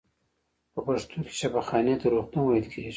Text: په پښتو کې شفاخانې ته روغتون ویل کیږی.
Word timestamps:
په 0.73 0.79
پښتو 0.85 1.15
کې 1.23 1.31
شفاخانې 1.39 1.95
ته 2.01 2.05
روغتون 2.13 2.41
ویل 2.43 2.65
کیږی. 2.71 2.89